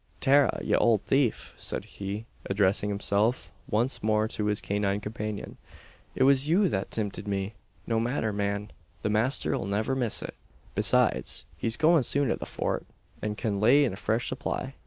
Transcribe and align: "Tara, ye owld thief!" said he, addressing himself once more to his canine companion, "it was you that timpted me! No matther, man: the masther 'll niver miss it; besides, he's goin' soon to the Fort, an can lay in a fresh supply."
"Tara, 0.19 0.59
ye 0.63 0.73
owld 0.75 1.03
thief!" 1.03 1.53
said 1.57 1.85
he, 1.85 2.25
addressing 2.47 2.89
himself 2.89 3.53
once 3.69 4.01
more 4.01 4.27
to 4.29 4.45
his 4.47 4.59
canine 4.59 4.99
companion, 4.99 5.57
"it 6.15 6.23
was 6.23 6.49
you 6.49 6.67
that 6.69 6.89
timpted 6.89 7.27
me! 7.27 7.53
No 7.85 7.99
matther, 7.99 8.33
man: 8.33 8.71
the 9.03 9.11
masther 9.11 9.55
'll 9.55 9.65
niver 9.67 9.95
miss 9.95 10.23
it; 10.23 10.33
besides, 10.73 11.45
he's 11.55 11.77
goin' 11.77 12.01
soon 12.01 12.29
to 12.29 12.35
the 12.35 12.47
Fort, 12.47 12.87
an 13.21 13.35
can 13.35 13.59
lay 13.59 13.85
in 13.85 13.93
a 13.93 13.95
fresh 13.95 14.27
supply." 14.27 14.73